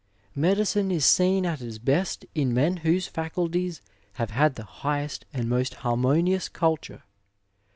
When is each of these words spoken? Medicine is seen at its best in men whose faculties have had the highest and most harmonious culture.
Medicine 0.33 0.89
is 0.89 1.05
seen 1.05 1.45
at 1.45 1.61
its 1.61 1.77
best 1.77 2.25
in 2.33 2.55
men 2.55 2.77
whose 2.77 3.05
faculties 3.05 3.81
have 4.13 4.31
had 4.31 4.55
the 4.55 4.63
highest 4.65 5.25
and 5.31 5.47
most 5.47 5.75
harmonious 5.75 6.49
culture. 6.49 7.03